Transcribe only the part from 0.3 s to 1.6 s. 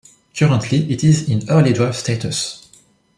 Currently it is in